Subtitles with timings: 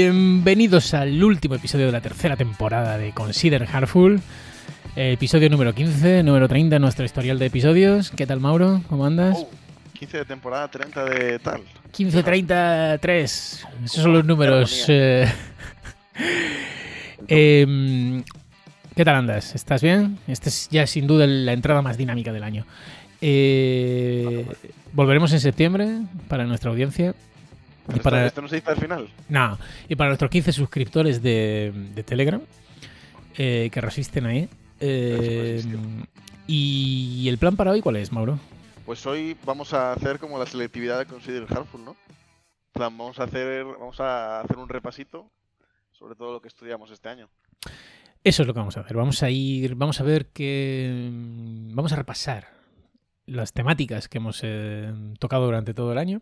[0.00, 4.20] Bienvenidos al último episodio de la tercera temporada de Consider Heartful.
[4.94, 8.10] Episodio número 15, número 30 en nuestro historial de episodios.
[8.10, 8.82] ¿Qué tal, Mauro?
[8.90, 9.38] ¿Cómo andas?
[9.38, 9.48] Oh,
[9.94, 11.62] 15 de temporada, 30 de tal.
[11.92, 13.66] 15, 30, 3.
[13.86, 14.84] Esos son los números.
[14.88, 15.32] eh.
[17.26, 18.22] Em,
[18.94, 19.54] ¿Qué tal andas?
[19.54, 20.18] ¿Estás bien?
[20.28, 22.66] Esta es ya sin duda la entrada más dinámica del año.
[23.22, 24.44] Eh,
[24.92, 25.88] volveremos en septiembre
[26.28, 27.14] para nuestra audiencia.
[27.94, 29.08] Y para, ¿Esto no se dice al final?
[29.28, 29.58] no,
[29.88, 32.42] y para nuestros 15 suscriptores de, de Telegram
[33.36, 34.48] eh, que resisten ahí.
[34.80, 35.62] Eh,
[36.46, 38.38] y el plan para hoy, ¿cuál es, Mauro?
[38.84, 41.90] Pues hoy vamos a hacer como la selectividad de Consider Heartful, ¿no?
[41.92, 45.30] En plan, vamos a hacer, vamos a hacer un repasito
[45.92, 47.28] sobre todo lo que estudiamos este año.
[48.22, 48.96] Eso es lo que vamos a hacer.
[48.96, 51.10] Vamos a ir, vamos a ver que
[51.72, 52.48] vamos a repasar
[53.24, 56.20] las temáticas que hemos eh, tocado durante todo el año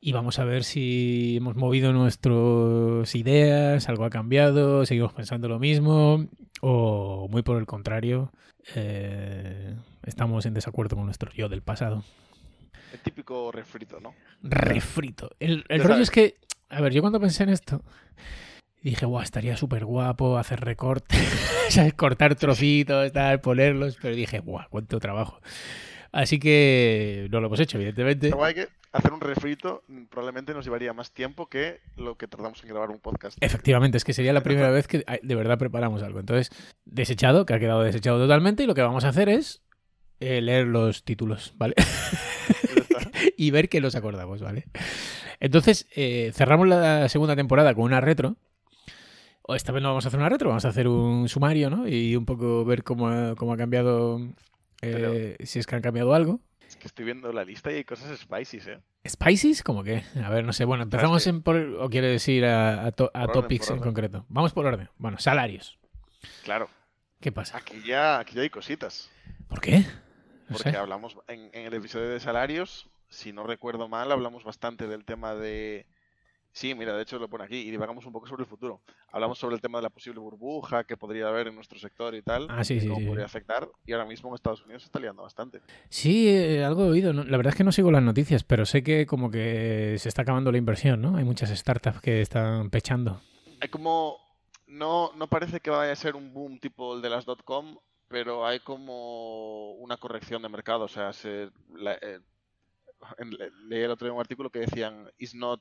[0.00, 5.58] y vamos a ver si hemos movido nuestras ideas, algo ha cambiado, seguimos pensando lo
[5.58, 6.26] mismo
[6.60, 8.32] o muy por el contrario
[8.74, 12.04] eh, estamos en desacuerdo con nuestro yo del pasado.
[12.92, 14.14] El típico refrito, ¿no?
[14.42, 15.30] Refrito.
[15.38, 16.08] El, el rollo sabes.
[16.08, 16.36] es que,
[16.68, 17.82] a ver, yo cuando pensé en esto,
[18.82, 21.20] dije, guau, estaría súper guapo hacer recortes,
[21.96, 25.40] cortar trocitos, tal, ponerlos, pero dije, guau, cuánto trabajo.
[26.12, 28.30] Así que no lo hemos hecho, evidentemente.
[28.30, 32.62] Pero hay que hacer un refrito probablemente nos llevaría más tiempo que lo que tardamos
[32.62, 33.36] en grabar un podcast.
[33.40, 36.20] Efectivamente, es que sería la primera vez que de verdad preparamos algo.
[36.20, 36.50] Entonces,
[36.84, 39.62] desechado, que ha quedado desechado totalmente, y lo que vamos a hacer es
[40.20, 41.74] eh, leer los títulos, ¿vale?
[43.38, 44.64] Y ver que los acordamos, ¿vale?
[45.40, 48.36] Entonces, eh, cerramos la segunda temporada con una retro.
[49.48, 51.86] Esta vez no vamos a hacer una retro, vamos a hacer un sumario, ¿no?
[51.86, 54.20] Y un poco ver cómo ha, cómo ha cambiado,
[54.86, 56.40] eh, si es que han cambiado algo.
[56.66, 58.80] Es que estoy viendo la lista y hay cosas spices, ¿eh?
[59.08, 59.62] ¿Spices?
[59.62, 60.02] ¿Cómo qué?
[60.22, 60.64] A ver, no sé.
[60.64, 61.56] Bueno, empezamos que- en por...
[61.56, 64.26] ¿O quieres ir a, a, to- a Por orden, topics en concreto?
[64.28, 64.88] Vamos por orden.
[64.98, 65.78] Bueno, salarios.
[66.42, 66.68] Claro.
[67.20, 67.56] ¿Qué pasa?
[67.56, 69.10] Aquí ya, aquí ya hay cositas.
[69.48, 69.78] ¿Por qué?
[69.78, 70.76] No Porque sé.
[70.76, 75.34] hablamos en, en el episodio de salarios, si no recuerdo mal, hablamos bastante del tema
[75.34, 75.86] de...
[76.56, 78.80] Sí, mira, de hecho lo pone aquí y divagamos un poco sobre el futuro.
[79.12, 82.22] Hablamos sobre el tema de la posible burbuja que podría haber en nuestro sector y
[82.22, 83.06] tal, Ah, sí, y sí, cómo sí.
[83.08, 83.68] podría afectar.
[83.84, 85.60] Y ahora mismo en Estados Unidos se está liando bastante.
[85.90, 87.12] Sí, eh, algo he oído.
[87.12, 90.22] La verdad es que no sigo las noticias, pero sé que como que se está
[90.22, 91.18] acabando la inversión, ¿no?
[91.18, 93.20] Hay muchas startups que están pechando.
[93.60, 94.16] Hay como...
[94.66, 97.76] No, no parece que vaya a ser un boom tipo el de las .com,
[98.08, 100.84] pero hay como una corrección de mercado.
[100.84, 102.18] O sea, se, la- eh,
[103.68, 105.60] leí el otro día un artículo que decían is not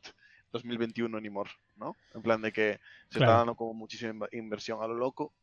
[0.52, 1.96] 2021 anymore, ¿no?
[2.14, 2.80] En plan de que
[3.10, 3.32] se Claro.
[3.32, 5.34] está dando como muchísima inv- inversión a lo loco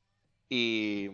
[0.49, 1.09] y,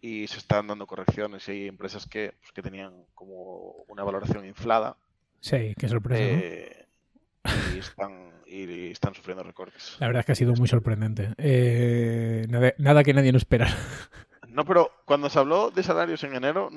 [0.00, 4.44] y se están dando correcciones y hay empresas que, pues, que tenían como una valoración
[4.46, 4.96] inflada
[5.40, 6.28] Sí, qué sorpresa, ¿no?
[6.30, 6.86] eh,
[7.74, 9.96] y, están, y están sufriendo recortes.
[10.00, 11.30] La verdad es que ha sido muy sorprendente.
[11.38, 13.70] Eh, nada, nada que nadie no esperara.
[14.48, 16.70] No, pero cuando se habló de salarios en enero,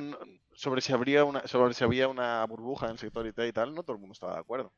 [0.54, 3.74] sobre si habría una, sobre si había una burbuja en el sector IT y tal,
[3.74, 4.74] no todo el mundo estaba de acuerdo.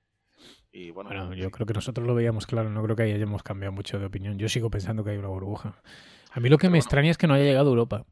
[0.72, 3.72] Y bueno, Bueno, yo creo que nosotros lo veíamos claro, no creo que hayamos cambiado
[3.72, 4.38] mucho de opinión.
[4.40, 5.76] Yo sigo pensando que hay una burbuja.
[6.32, 6.80] A mí lo que me bueno.
[6.80, 8.06] extraña es que no haya llegado a Europa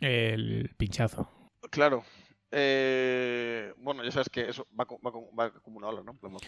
[0.00, 1.28] el pinchazo.
[1.70, 2.04] claro.
[2.50, 6.16] eh, bueno, ya sabes que eso va, co- va, co- va como una ola, ¿no?
[6.18, 6.38] Como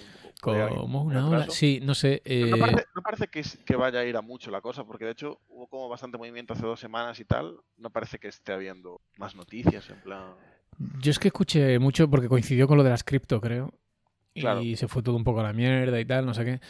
[1.03, 1.51] una ola.
[1.51, 2.23] Sí, no sé.
[2.25, 4.85] No eh, parece, no parece que, es- que vaya a ir a mucho la cosa,
[4.85, 7.57] porque de hecho hubo como bastante movimiento hace dos semanas y tal.
[7.77, 10.35] No parece que esté habiendo más noticias, en plan.
[11.03, 13.75] Yo es que escuché mucho porque coincidió con lo de las cripto, creo.
[14.39, 14.63] Claro.
[14.63, 16.61] Y se fue todo un poco a la mierda y tal, no sé qué.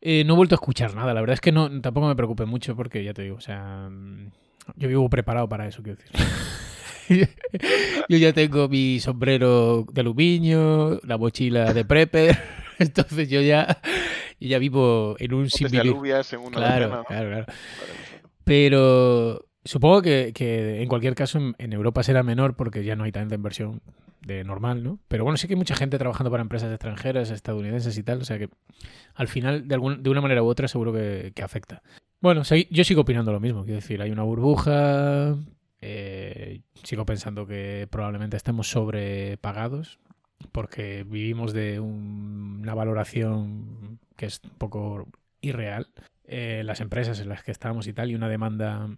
[0.00, 2.44] Eh, no he vuelto a escuchar nada, la verdad es que no, tampoco me preocupe
[2.44, 4.32] mucho porque ya te digo, o sea, mm,
[4.74, 6.16] yo vivo preparado para eso, quiero decir.
[8.08, 12.36] yo ya tengo mi sombrero de aluminio, la mochila de prepper,
[12.80, 13.80] entonces yo ya,
[14.40, 17.04] yo ya vivo en un una Claro, ¿no?
[17.04, 17.46] claro, claro.
[17.46, 18.28] Vale, perfecto.
[18.44, 23.12] Pero supongo que, que en cualquier caso en, Europa será menor porque ya no hay
[23.12, 23.80] tanta inversión
[24.20, 24.98] de normal, ¿no?
[25.08, 28.24] Pero bueno, sí que hay mucha gente trabajando para empresas extranjeras, estadounidenses y tal, o
[28.24, 28.48] sea que
[29.14, 31.82] al final, de, algún- de una manera u otra, seguro que, que afecta.
[32.20, 35.34] Bueno, yo sigo opinando lo mismo, quiero decir, hay una burbuja,
[35.80, 39.98] eh, sigo pensando que probablemente estemos sobrepagados
[40.52, 45.08] porque vivimos de un- una valoración que es un poco
[45.40, 45.88] irreal
[46.24, 48.88] eh, las empresas en las que estamos y tal, y una demanda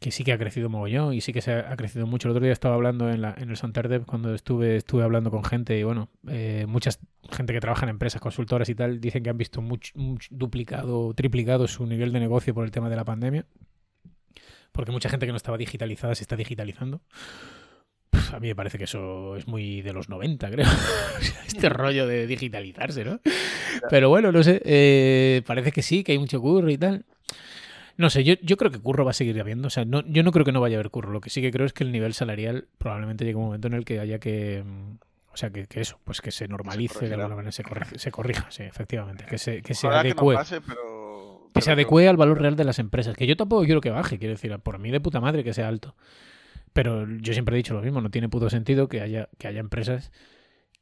[0.00, 2.28] que sí que ha crecido mogollón y sí que se ha, ha crecido mucho.
[2.28, 5.44] El otro día estaba hablando en, la, en el Santander cuando estuve, estuve hablando con
[5.44, 6.90] gente y bueno, eh, mucha
[7.32, 11.14] gente que trabaja en empresas consultoras y tal dicen que han visto much- much- duplicado,
[11.14, 13.46] triplicado su nivel de negocio por el tema de la pandemia.
[14.72, 17.00] Porque mucha gente que no estaba digitalizada se está digitalizando.
[18.32, 20.66] A mí me parece que eso es muy de los 90, creo.
[21.46, 23.20] este rollo de digitalizarse, ¿no?
[23.90, 24.60] Pero bueno, no sé.
[24.64, 27.04] eh, parece que sí, que hay mucho curro y tal.
[27.96, 29.68] No sé, yo, yo creo que curro va a seguir habiendo.
[29.68, 31.12] O sea, no, yo no creo que no vaya a haber curro.
[31.12, 33.74] Lo que sí que creo es que el nivel salarial probablemente llegue un momento en
[33.74, 34.62] el que haya que.
[34.66, 34.96] mm,
[35.32, 37.22] O sea, que, que eso, pues que se normalice de corregirá.
[37.24, 39.24] alguna manera, se, corrige- se corrija, sí, efectivamente.
[39.26, 40.34] Que se, que se Ojalá que no adecue.
[40.34, 41.50] pase, pero...
[41.54, 43.16] Que se adecue al valor real de las empresas.
[43.16, 45.68] Que yo tampoco quiero que baje, quiero decir, por mí de puta madre que sea
[45.68, 45.94] alto.
[46.72, 49.60] Pero yo siempre he dicho lo mismo, no tiene puto sentido que haya, que haya
[49.60, 50.10] empresas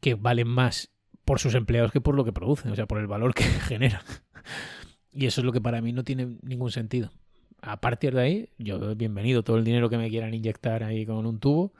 [0.00, 0.90] que valen más
[1.26, 4.00] por sus empleados que por lo que producen, o sea, por el valor que generan.
[5.12, 7.10] Y eso es lo que para mí no tiene ningún sentido.
[7.60, 11.26] A partir de ahí, yo bienvenido todo el dinero que me quieran inyectar ahí con
[11.26, 11.72] un tubo,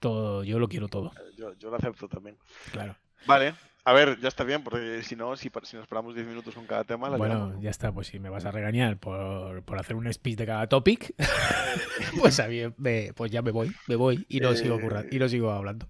[0.00, 2.36] todo, yo lo quiero todo, Yo, yo lo acepto también.
[2.72, 2.96] claro.
[3.26, 3.54] Vale,
[3.84, 6.66] a ver, ya está bien, porque si no, si, si nos esperamos 10 minutos con
[6.66, 9.94] cada tema, la Bueno, ya está, pues si me vas a regañar por, por hacer
[9.96, 11.14] un speech de cada topic,
[12.18, 15.08] pues, a mí me- pues ya me voy, me voy y no, sigo Eh, currando,
[15.14, 15.86] y no sigo hablando.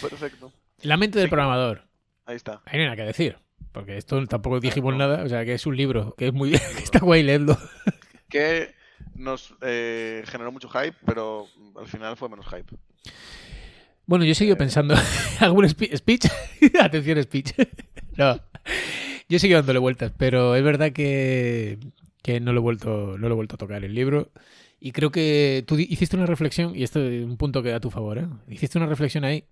[0.00, 0.52] Perfecto.
[0.82, 1.30] La mente del sí.
[1.30, 1.88] programador,
[2.26, 2.60] Ahí está.
[2.66, 3.38] hay nada que decir,
[3.72, 6.82] porque esto tampoco dijimos nada, o sea que es un libro que es muy que
[6.82, 7.56] está guay leerlo.
[8.28, 8.74] Que
[9.14, 11.46] nos eh, generó mucho hype, pero
[11.78, 12.74] al final fue menos hype.
[14.06, 14.94] Bueno, yo he seguido pensando,
[15.40, 16.26] ¿algún spe- speech?
[16.80, 17.52] Atención, speech.
[18.16, 18.36] no,
[19.28, 21.78] yo he seguido dándole vueltas, pero es verdad que,
[22.22, 24.30] que no, lo he vuelto, no lo he vuelto a tocar el libro.
[24.78, 27.80] Y creo que tú hiciste una reflexión, y esto es un punto que da a
[27.80, 28.26] tu favor, ¿eh?
[28.48, 29.44] hiciste una reflexión ahí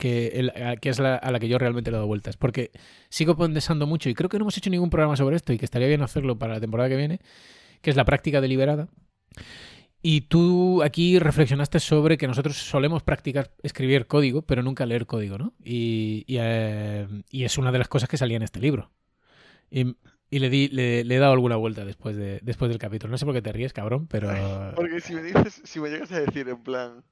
[0.00, 2.72] que, el- que es la, a la que yo realmente le he dado vueltas, porque
[3.08, 5.64] sigo pensando mucho, y creo que no hemos hecho ningún programa sobre esto, y que
[5.64, 7.20] estaría bien hacerlo para la temporada que viene,
[7.82, 8.88] que es la práctica deliberada.
[10.02, 15.36] Y tú aquí reflexionaste sobre que nosotros solemos practicar escribir código, pero nunca leer código,
[15.36, 15.52] ¿no?
[15.62, 18.90] Y, y, eh, y es una de las cosas que salía en este libro.
[19.70, 19.94] Y,
[20.30, 23.10] y le, di, le, le he dado alguna vuelta después, de, después del capítulo.
[23.10, 24.30] No sé por qué te ríes, cabrón, pero...
[24.74, 27.04] Porque si me dices, si me llegas a decir en plan,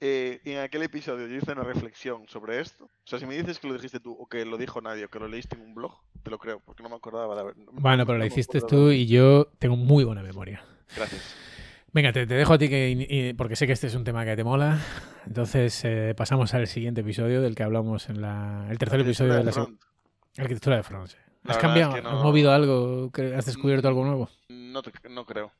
[0.00, 3.58] eh, en aquel episodio yo hice una reflexión sobre esto, o sea, si me dices
[3.58, 5.74] que lo dijiste tú, o que lo dijo nadie, o que lo leíste en un
[5.74, 5.92] blog,
[6.22, 7.56] te lo creo, porque no me acordaba de haber.
[7.58, 10.64] no- Bueno, pero no me hiciste tú y yo tengo muy buena memoria.
[10.96, 11.34] Gracias.
[11.92, 14.24] Venga, te, te dejo a ti que, y- porque sé que este es un tema
[14.24, 14.78] que te mola.
[15.26, 19.44] Entonces eh, pasamos al siguiente episodio del que hablamos en la, el tercer episodio de
[19.44, 19.80] la se- Front.
[20.38, 21.16] arquitectura de France.
[21.44, 21.90] ¿Has cambiado?
[21.96, 23.10] es que no- ¿Has movido algo?
[23.10, 24.28] ¿Que ¿Has descubierto algo nuevo?
[24.50, 25.50] No, te- no creo.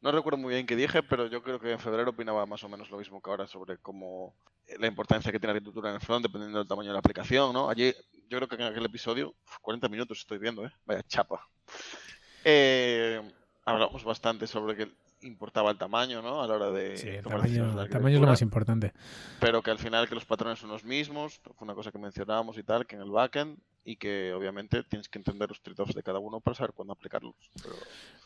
[0.00, 2.68] No recuerdo muy bien qué dije, pero yo creo que en febrero opinaba más o
[2.68, 4.34] menos lo mismo que ahora sobre cómo
[4.66, 6.98] eh, la importancia que tiene la arquitectura en el front, dependiendo del tamaño de la
[6.98, 7.68] aplicación, ¿no?
[7.68, 7.94] Allí,
[8.28, 10.70] yo creo que en aquel episodio, uf, 40 minutos estoy viendo, ¿eh?
[10.84, 11.48] Vaya chapa.
[12.44, 13.20] Eh,
[13.64, 16.42] hablamos bastante sobre que importaba el tamaño, ¿no?
[16.42, 18.92] A la hora de Sí, el tamaño, el tamaño es lo más importante.
[19.40, 22.58] pero que al final que los patrones son los mismos, fue una cosa que mencionábamos
[22.58, 26.02] y tal, que en el backend, y que obviamente tienes que entender los trade-offs de
[26.02, 27.34] cada uno para saber cuándo aplicarlos.
[27.62, 27.76] Pero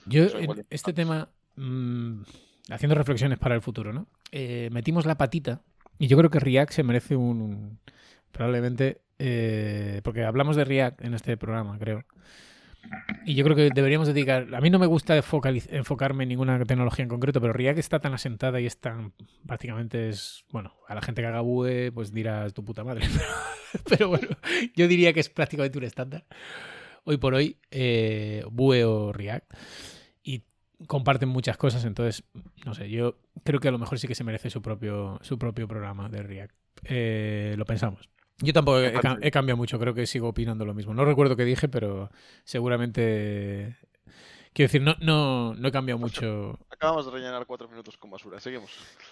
[0.06, 0.24] Yo,
[0.70, 2.22] este tema, mm,
[2.70, 4.06] haciendo reflexiones para el futuro, ¿no?
[4.32, 5.62] Eh, metimos la patita
[5.98, 7.78] y yo creo que React se merece un.
[8.32, 9.02] probablemente.
[9.18, 12.04] eh, porque hablamos de React en este programa, creo.
[13.26, 14.54] Y yo creo que deberíamos dedicar.
[14.54, 18.14] A mí no me gusta enfocarme en ninguna tecnología en concreto, pero React está tan
[18.14, 19.12] asentada y es tan.
[19.46, 20.44] Prácticamente es.
[20.50, 23.06] Bueno, a la gente que haga Vue, pues dirás tu puta madre.
[23.88, 24.28] pero bueno,
[24.74, 26.24] yo diría que es prácticamente un estándar.
[27.04, 29.52] Hoy por hoy, eh, Vue o React.
[30.86, 32.24] Comparten muchas cosas, entonces,
[32.64, 35.38] no sé, yo creo que a lo mejor sí que se merece su propio, su
[35.38, 36.54] propio programa de React.
[36.84, 38.08] Eh, lo pensamos.
[38.42, 40.94] Yo tampoco he, cambiado mucho, creo que sigo opinando lo mismo.
[40.94, 42.10] No recuerdo qué dije, pero
[42.44, 43.76] seguramente...
[44.52, 46.58] Quiero decir, no, no, no he cambiado mucho.
[46.70, 48.40] acabamos de rellenar cuatro minutos con basura.
[48.40, 48.70] Seguimos.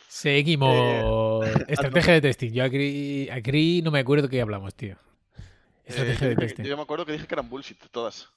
[0.08, 1.46] Seguimos.
[1.68, 2.50] Estrategia de testing.
[2.50, 4.96] Yo aquí, aquí no me acuerdo qué hablamos, tío.
[5.36, 6.64] Eh, Estrategia de testing.
[6.64, 8.28] yo me acuerdo que dije que eran bullshit todas.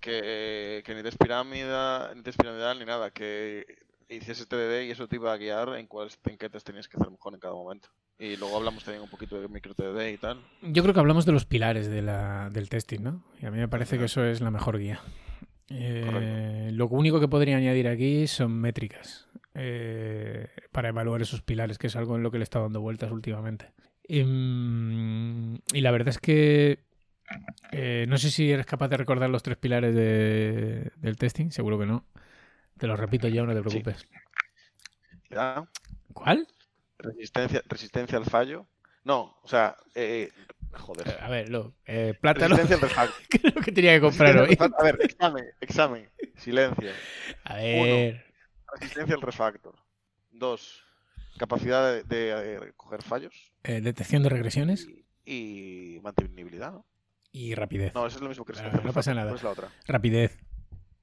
[0.00, 3.10] Que, que ni test pirámida, ni test piramidal, ni nada.
[3.10, 3.64] Que
[4.08, 6.96] hicieses TDD y eso te iba a guiar en cuáles en qué test tenías que
[6.96, 7.88] hacer mejor en cada momento.
[8.18, 10.38] Y luego hablamos también un poquito de micro TDD y tal.
[10.62, 13.24] Yo creo que hablamos de los pilares de la- del testing, ¿no?
[13.40, 15.00] Y a mí me parece que eso es la mejor guía.
[15.68, 21.86] Eh, lo único que podría añadir aquí son métricas eh, para evaluar esos pilares, que
[21.88, 23.72] es algo en lo que le he estado dando vueltas últimamente.
[24.06, 26.80] Y, mm, y la verdad es que
[27.72, 31.78] eh, no sé si eres capaz de recordar los tres pilares de- del testing, seguro
[31.78, 32.04] que no.
[32.78, 34.06] Te los repito ya, no te preocupes.
[36.12, 36.46] ¿Cuál?
[36.98, 38.66] Resistencia, resistencia al fallo.
[39.04, 40.30] No, o sea, eh,
[40.72, 41.08] joder.
[41.22, 43.16] A ver, lo, eh, plátano, Resistencia al refacto.
[43.30, 44.56] creo que tenía que comprar hoy.
[44.78, 46.10] A ver, examen, examen.
[46.36, 46.90] Silencio.
[47.44, 48.24] A ver.
[48.74, 49.76] Resistencia al refactor.
[50.30, 50.82] Dos,
[51.38, 53.52] capacidad de, de, eh, coger fallos.
[53.64, 54.86] eh, detección de regresiones
[55.24, 56.86] Y, y mantenibilidad, ¿no?
[57.32, 57.94] Y rapidez.
[57.94, 58.52] No, eso es lo mismo que
[58.84, 59.28] no pasa nada.
[59.28, 59.68] ¿Cuál es la otra?
[59.86, 60.38] Rapidez.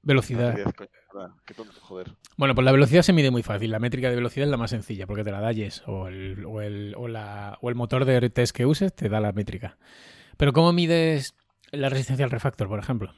[0.02, 0.50] Velocidad.
[0.56, 2.12] Rapidez, coño, verdad, Qué tonto, joder.
[2.36, 3.70] Bueno, pues la velocidad se mide muy fácil.
[3.70, 6.44] La métrica de velocidad es la más sencilla, porque te la da Yes o el,
[6.46, 9.76] o el, o la- o el motor de test que uses te da la métrica.
[10.36, 11.34] Pero ¿cómo mides
[11.72, 13.12] la resistencia al refactor, por ejemplo?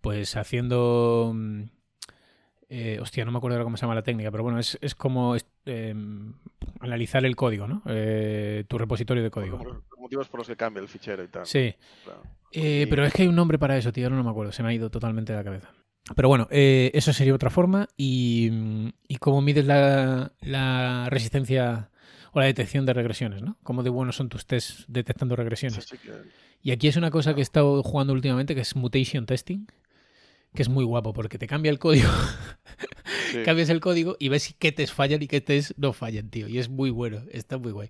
[0.00, 1.32] Pues haciendo...
[1.34, 1.62] mm,
[2.68, 4.94] eh, hostia, no me acuerdo ahora cómo se llama la técnica, pero bueno, es, es
[4.94, 6.34] como em,
[6.80, 7.82] analizar el código, ¿no?
[7.86, 9.58] Eh, tu repositorio de código.
[10.00, 11.46] Motivos por los que cambia el fichero y tal.
[11.46, 11.74] Sí.
[12.04, 12.22] Claro.
[12.52, 14.62] Eh, Y- pero es que hay un nombre para eso, tío, no me acuerdo, se
[14.62, 15.70] me ha ido totalmente de la cabeza.
[16.16, 17.86] Pero bueno, eh, eso sería otra forma.
[17.96, 18.50] Y,
[19.06, 21.90] y cómo mides la, la resistencia
[22.32, 23.56] o la detección de regresiones, ¿no?
[23.62, 25.84] Cómo de buenos son tus tests detectando regresiones.
[25.84, 26.10] sí que-
[26.62, 29.66] Y aquí es una cosa que he estado jugando últimamente, que es mutation testing,
[30.54, 32.08] que es muy guapo, porque te cambia el código,
[33.32, 33.42] sí.
[33.44, 36.48] cambias el código y ves qué test fallan y qué test no fallan, tío.
[36.48, 37.88] Y es muy bueno, está muy guay.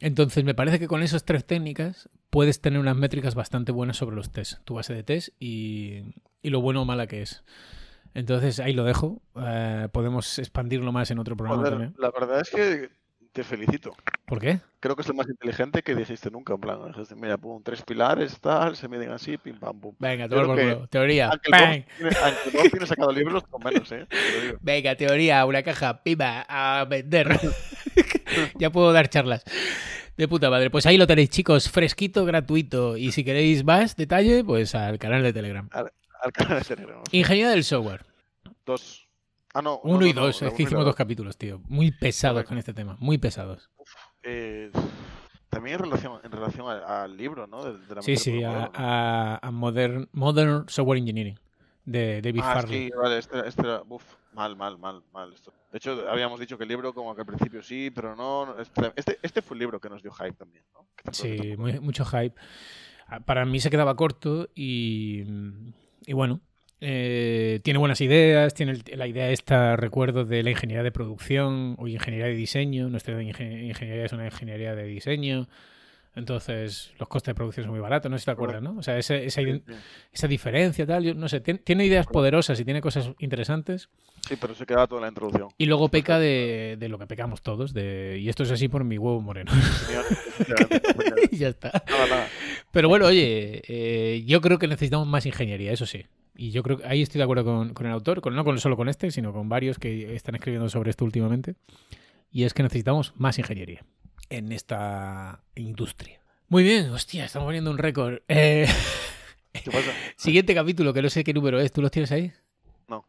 [0.00, 4.16] Entonces, me parece que con esas tres técnicas puedes tener unas métricas bastante buenas sobre
[4.16, 7.44] los tests, tu base de test y, y lo bueno o mala que es.
[8.14, 9.20] Entonces, ahí lo dejo.
[9.36, 11.94] Eh, podemos expandirlo más en otro programa Joder, también.
[11.98, 12.90] la verdad es que
[13.32, 13.96] te felicito.
[14.26, 14.60] ¿Por qué?
[14.80, 16.54] Creo que es lo más inteligente que dijiste nunca.
[16.54, 19.94] En plan, dijiste, mira, pum, tres pilares, tal, se miden así, pim, pam, pum.
[19.98, 20.86] Venga, todo por culo.
[20.88, 21.28] Teoría.
[21.28, 21.84] Aunque el ¡pam!
[22.52, 24.06] Bob tiene, el sacado libros con menos, ¿eh?
[24.08, 24.56] Te.
[24.60, 27.38] Venga, teoría, una caja, piba, a vender.
[28.58, 29.44] ya puedo dar charlas.
[30.16, 30.70] De puta madre.
[30.70, 32.96] Pues ahí lo tenéis, chicos, fresquito, gratuito.
[32.96, 35.68] Y si queréis más detalle, pues al canal de Telegram.
[35.72, 37.02] Al canal de Telegram.
[37.12, 38.04] Ingeniería del software.
[38.66, 39.09] Dos.
[39.54, 39.80] Ah, no.
[39.82, 40.40] Uno no, y dos.
[40.42, 41.60] no, es que hicimos dos capítulos, tío.
[41.68, 42.96] Muy pesados con este tema.
[43.00, 43.70] Muy pesados.
[44.22, 44.70] Eh,
[45.48, 47.64] también en relación, en relación al, al libro, ¿no?
[47.64, 51.38] De, de la Sí, sí, a, Modern, Modern Software Engineering
[51.84, 52.84] de David Ah, Farley.
[52.86, 54.04] sí, vale, este, este era, uf,
[54.34, 55.32] mal, mal, mal, mal.
[55.32, 55.52] Esto.
[55.72, 58.56] De hecho, habíamos dicho que el libro como que al principio sí, pero no.
[58.60, 60.86] Este, este, este fue el libro que nos dio hype también, ¿no?
[61.12, 62.34] Sí, muy- mucho hype.
[63.08, 65.24] Ah, Para mí se quedaba corto y,
[66.06, 66.40] y bueno,
[66.80, 71.74] eh, tiene buenas ideas, tiene el- la idea esta, recuerdo, de la ingeniería de producción
[71.78, 72.88] o ingeniería de diseño.
[72.88, 75.48] Nuestra inge- ingeniería es una ingeniería de diseño.
[76.16, 78.76] Entonces, los costes de producción son muy baratos, no sé si te acuerdas, ¿no?
[78.78, 79.14] O sea, esa,
[80.26, 83.88] diferencia, tal, yo no sé, tiene, tiene ideas poderosas y tiene cosas interesantes.
[84.28, 85.48] Sí, pero se quedaba toda la introducción.
[85.56, 88.82] Y luego peca de, de lo que pecamos todos, de, y esto es así por
[88.82, 89.52] mi huevo moreno.
[91.30, 91.70] Y ya está.
[92.72, 96.06] Pero bueno, oye, eh, yo creo que necesitamos más ingeniería, eso sí.
[96.42, 98.58] Y yo creo que ahí estoy de acuerdo con, con el autor, con, no con,
[98.58, 101.56] solo con este, sino con varios que están escribiendo sobre esto últimamente.
[102.32, 103.84] Y es que necesitamos más ingeniería
[104.30, 106.18] en esta industria.
[106.48, 108.20] Muy bien, hostia, estamos poniendo un récord.
[108.28, 108.66] Eh,
[109.52, 109.92] ¿Qué pasa?
[110.16, 111.72] siguiente capítulo, que no sé qué número es.
[111.72, 112.32] ¿Tú los tienes ahí?
[112.88, 113.06] No.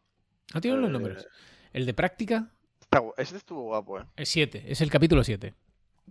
[0.52, 1.26] ¿No tienes los Eh, números?
[1.72, 2.50] El de práctica
[3.16, 4.04] Este estuvo guapo, ¿eh?
[4.14, 5.54] es 7, es el capítulo 7.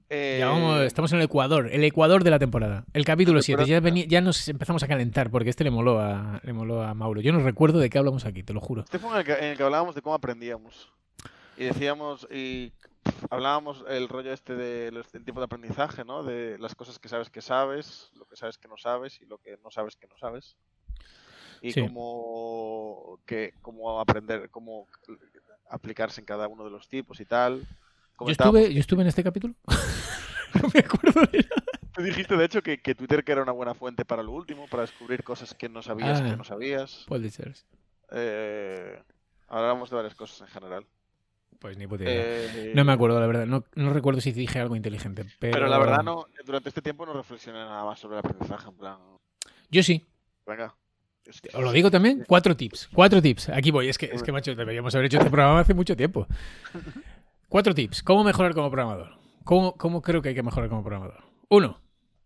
[0.10, 2.84] Eh, Ya vamos, estamos en el Ecuador, el Ecuador de la temporada.
[2.94, 3.64] El capítulo Ah, 7.
[3.82, 6.94] pero- Ya, ya nos empezamos a calentar porque este le moló, a, le moló a
[6.94, 7.22] Mauro.
[7.22, 8.82] Yo no recuerdo de qué hablamos aquí, te lo juro.
[8.82, 10.92] Este fue en el, que, en el que hablábamos de cómo aprendíamos.
[11.58, 12.74] Y decíamos, y
[13.30, 16.24] hablábamos el rollo este de los, el tipo de aprendizaje, ¿no?
[16.24, 19.38] De las cosas que sabes que sabes, lo que sabes que no sabes y lo
[19.38, 20.58] que no sabes que no sabes.
[21.62, 21.82] Y Sí.
[21.82, 24.88] cómo, que, cómo aprender, cómo
[25.70, 27.66] aplicarse en cada uno de los tipos y tal.
[28.26, 29.54] Yo estuve, yo estuve en este capítulo.
[30.62, 31.64] no me acuerdo de nada.
[31.94, 34.68] Tú dijiste, de hecho, que, que Twitter que era una buena fuente para lo último,
[34.68, 36.30] para descubrir cosas que no sabías Ah.
[36.30, 37.04] que no sabías.
[37.08, 37.54] Puede ser.
[38.12, 39.02] Eh,
[39.48, 40.86] hablamos de varias cosas en general.
[41.60, 42.14] Pues ni puta idea.
[42.16, 43.46] Eh, No me acuerdo, la verdad.
[43.46, 45.26] No, no recuerdo si dije algo inteligente.
[45.40, 48.70] Pero, Pero la verdad, no, durante este tiempo no reflexioné nada más sobre el aprendizaje.
[48.70, 48.98] En plan,
[49.70, 50.06] Yo sí.
[50.48, 50.74] venga.
[51.26, 52.24] es que- Os lo digo también.
[52.28, 52.90] Cuatro tips.
[52.94, 53.50] Cuatro tips.
[53.50, 53.90] Aquí voy.
[53.90, 56.26] Es que, es que macho, deberíamos haber hecho este programa hace mucho tiempo.
[57.52, 58.02] Cuatro tips.
[58.04, 59.18] ¿Cómo mejorar como programador?
[59.44, 61.22] ¿Cómo, cómo creo que hay que mejorar como programador?
[61.50, 61.82] Uno,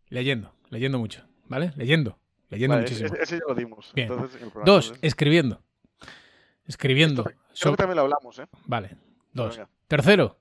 [0.10, 0.54] leyendo.
[0.70, 1.26] Leyendo mucho.
[1.48, 1.72] ¿Vale?
[1.76, 2.20] Leyendo.
[2.50, 3.08] Leyendo Vale, muchísimo.
[3.12, 3.92] ese, ese ya lo dimos.
[3.96, 4.12] Bien.
[4.12, 5.64] Entonces, el Dos, escribiendo.
[6.68, 7.24] Escribiendo.
[7.24, 8.46] esto- creo So- que también lo hablamos, ¿eh?
[8.68, 8.98] Vale.
[9.34, 9.58] Dos.
[9.58, 10.40] venga, Tercero,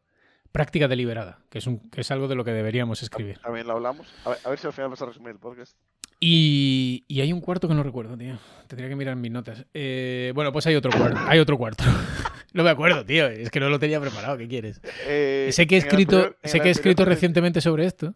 [0.52, 3.38] práctica deliberada, que es, un, que es algo de lo que deberíamos escribir.
[3.38, 4.06] también lo hablamos.
[4.26, 5.78] A ver, a ver si al final vas a resumir el podcast.
[6.20, 8.38] Y, y hay un cuarto que no recuerdo, tío.
[8.68, 9.64] Tendría que mirar mis notas.
[9.72, 11.18] Eh, bueno, pues hay otro cuarto.
[11.26, 11.84] Hay otro cuarto.
[12.54, 13.26] no me acuerdo, tío.
[13.26, 14.38] Es que no lo tenía preparado.
[14.38, 14.80] ¿Qué quieres?
[15.06, 18.14] Eh, sé que he escrito, anterior- sé que he escrito te- recientemente sobre esto,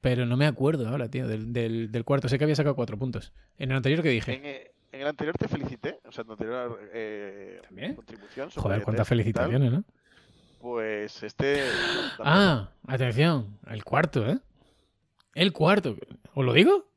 [0.00, 2.28] pero no me acuerdo ahora, tío, del, del, del cuarto.
[2.28, 3.32] Sé que había sacado cuatro puntos.
[3.58, 4.34] En el anterior que dije.
[4.34, 7.94] En, eh, en el anterior te felicité, o sea, en tu anterior eh, ¿También?
[7.94, 8.50] contribución.
[8.50, 9.84] sobre Joder, cuántas felicitaciones, ¿no?
[10.60, 11.62] Pues este.
[12.18, 13.58] Ah, atención.
[13.68, 14.38] El cuarto, ¿eh?
[15.34, 15.96] El cuarto.
[16.34, 16.88] ¿Os lo digo?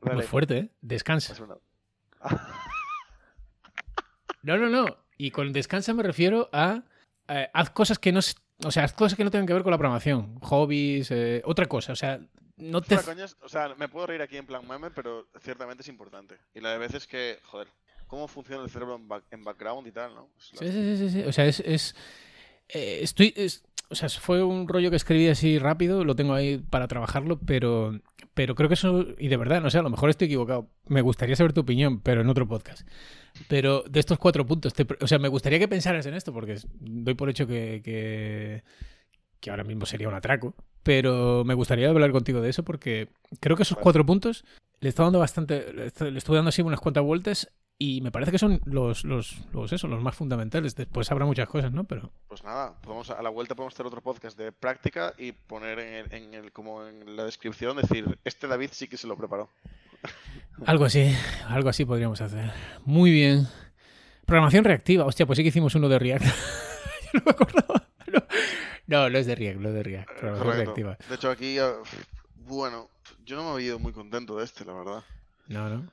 [0.00, 0.68] Dale, Muy fuerte, ¿eh?
[0.80, 1.34] Descansa.
[4.42, 4.86] No, no, no.
[5.16, 6.82] Y con descansa me refiero a
[7.28, 8.20] eh, haz cosas que no,
[8.64, 11.66] o sea, haz cosas que no tengan que ver con la programación, hobbies, eh, otra
[11.66, 11.92] cosa.
[11.92, 12.20] O sea,
[12.56, 12.96] no te.
[12.98, 16.36] Coñas, o sea, me puedo reír aquí en plan meme, pero ciertamente es importante.
[16.54, 17.68] Y la de veces que, joder,
[18.06, 20.28] cómo funciona el cerebro en, back- en background y tal, ¿no?
[20.38, 21.22] Sí, sí, sí, sí.
[21.22, 21.60] O sea, es.
[21.60, 21.94] es-
[22.68, 23.32] eh, estoy.
[23.36, 27.38] es- o sea, fue un rollo que escribí así rápido, lo tengo ahí para trabajarlo,
[27.38, 28.00] pero,
[28.34, 30.68] pero creo que eso, y de verdad, no sé, a lo mejor estoy equivocado.
[30.88, 32.86] Me gustaría saber tu opinión, pero en otro podcast.
[33.48, 36.58] Pero de estos cuatro puntos, te o sea, me gustaría que pensaras en esto, porque
[36.80, 38.64] doy por hecho que, que,
[39.40, 43.08] que ahora mismo sería un atraco, pero me gustaría hablar contigo de eso porque
[43.40, 44.44] creo que esos cuatro puntos
[44.80, 48.38] le está dando bastante, le estoy dando así unas cuantas vueltas y me parece que
[48.38, 50.74] son los, los, los, eso, los más fundamentales.
[50.76, 51.84] Después habrá muchas cosas, ¿no?
[51.84, 55.78] Pero Pues nada, podemos, a la vuelta podemos hacer otro podcast de práctica y poner
[55.80, 59.16] en el, en el- como en la descripción, decir, este David sí que se lo
[59.16, 59.48] preparó.
[60.66, 61.14] algo así,
[61.48, 62.52] algo así podríamos hacer.
[62.84, 63.46] Muy bien.
[64.26, 65.04] Programación reactiva.
[65.04, 66.24] Hostia, pues sí que hicimos uno de React.
[67.12, 67.86] Yo no me acordaba.
[68.06, 68.20] No,
[68.86, 70.08] no, no es de React, no es de React.
[70.08, 70.74] Programación Correcto.
[70.74, 70.98] reactiva.
[71.08, 71.72] De hecho, aquí, eh,
[72.46, 72.88] bueno,
[73.24, 75.02] yo no me había ido muy contento de este, la verdad.
[75.48, 75.90] No, no.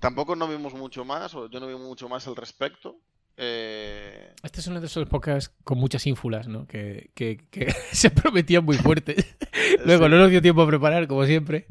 [0.00, 2.96] Tampoco no vimos mucho más, o yo no vi mucho más al respecto.
[3.36, 6.68] Eh, Este es uno de esos podcasts con muchas ínfulas, ¿no?
[6.68, 9.36] Que, que, que se prometían muy fuertes.
[9.84, 10.10] Luego sí.
[10.12, 11.66] no nos dio tiempo a preparar, como siempre.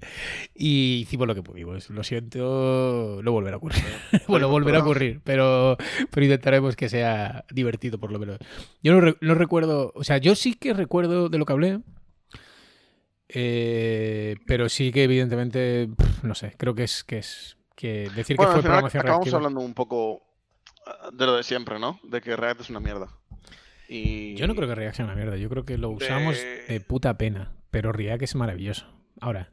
[0.54, 1.90] Y hicimos lo que pudimos.
[1.90, 3.82] Lo siento, no volverá a ocurrir.
[4.28, 5.78] bueno, volverá a ocurrir, pero,
[6.12, 8.40] pero intentaremos que sea divertido por lo menos.
[8.82, 11.80] Yo no, re- no recuerdo, o sea, yo sí que recuerdo de lo que hablé.
[13.30, 15.90] eh, pero sí que evidentemente,
[16.24, 19.26] no sé, creo que es que es que decir Bueno, que fue final programación acabamos
[19.26, 19.38] reactiva.
[19.38, 20.24] hablando un poco
[20.86, 22.00] ah, de lo de siempre, ¿no?
[22.04, 23.08] De que React es una mierda.
[23.90, 24.36] Y...
[24.36, 26.80] Yo no creo que React sea una mierda, yo creo que lo usamos De- de
[26.82, 28.86] puta pena, pero React es maravilloso.
[29.22, 29.52] Ahora,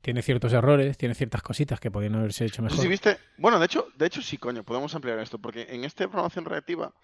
[0.00, 2.78] tiene ciertos errores, tiene ciertas cositas que podrían haberse hecho mejor.
[2.78, 3.18] si viste.
[3.36, 6.94] Bueno, de hecho, de hecho sí, coño, podemos ampliar esto, porque en esta programación reactiva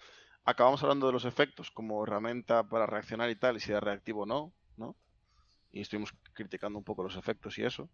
[0.45, 4.23] acabamos hablando de los efectos como herramienta para reaccionar y tal, y si era reactivo
[4.23, 4.95] o no, ¿no?
[5.71, 7.89] Y estuvimos criticando un poco los efectos y eso.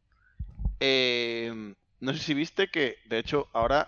[0.80, 1.31] Eh,
[2.02, 3.88] no sé si viste que, de hecho, ahora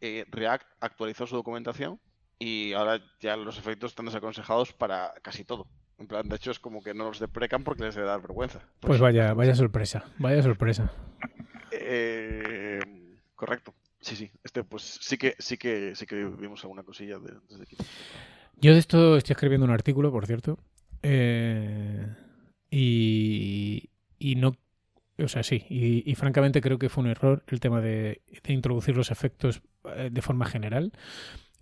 [0.00, 1.98] eh, React actualizó su documentación
[2.38, 5.66] y ahora ya los efectos están desaconsejados para casi todo.
[5.98, 8.60] En plan, de hecho, es como que no los deprecan porque les debe dar vergüenza.
[8.80, 10.90] Pues vaya, vaya sorpresa, vaya sorpresa.
[11.70, 12.80] Eh,
[13.34, 13.74] correcto.
[14.00, 14.30] Sí, sí.
[14.42, 17.76] Este, pues sí que, sí que, sí que vimos alguna cosilla de- desde aquí.
[18.56, 20.58] Yo de esto estoy escribiendo un artículo, por cierto,
[21.02, 22.06] eh,
[22.70, 24.56] y, y no,
[25.18, 28.52] o sea, sí, y, y francamente creo que fue un error el tema de, de
[28.52, 29.62] introducir los efectos
[29.96, 30.92] eh, de forma general.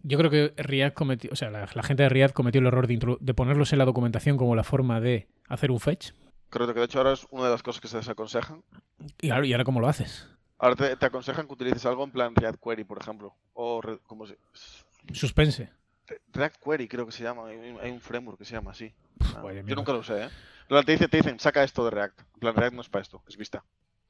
[0.02, 2.86] Yo creo que React cometió, o sea, la, la gente de React cometió el error
[2.86, 6.12] de, de ponerlos en la documentación como la forma de hacer un fetch.
[6.48, 8.62] Correcto, que de hecho ahora es una de las cosas que se desaconsejan.
[9.20, 10.26] Y claro, ¿y ahora cómo lo haces?
[10.58, 13.34] Ahora te, te aconsejan que utilices algo en plan React Query, por ejemplo.
[13.54, 14.36] O, re- ¿cómo se?
[15.12, 15.70] Suspense.
[16.32, 17.46] React Query creo que se llama.
[17.48, 18.92] Hay un, framework que se llama así.
[19.20, 20.28] Ah, yo nunca lo usé, ¿eh?
[20.84, 22.20] Te, dice- te dicen, saca esto de React.
[22.34, 23.64] En plan, React no es para esto, es vista.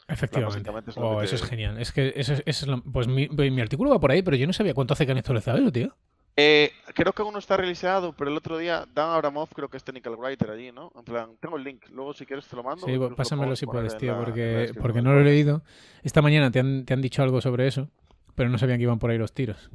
[0.09, 0.91] Efectivamente.
[0.91, 1.79] es Oh, eso te- es genial.
[1.79, 4.37] Es que eso es, eso es lo- pues mi, mi artículo va por ahí, pero
[4.37, 5.97] yo no sabía cuánto hace que han actualizado eso, tío.
[6.37, 9.77] Eh, creo que aún no está realizado, pero el otro día Dan Abramov creo que
[9.77, 10.91] es technical writer allí, ¿no?
[10.97, 12.87] En plan, tengo el link, luego si quieres te lo mando.
[12.87, 15.63] Sí, pásamelo si puedes, tío, la- en la porque, porque no lo he leído.
[16.03, 17.89] Esta mañana te han, te han dicho algo sobre eso,
[18.37, 19.71] pero no sabían que iban por ahí los tiros.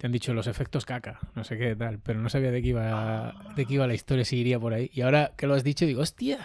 [0.00, 2.68] Te han dicho los efectos caca, no sé qué tal, pero no sabía de qué
[2.68, 4.90] iba, de qué iba la historia, si iría por ahí.
[4.94, 6.38] Y ahora que lo has dicho, digo, hostia,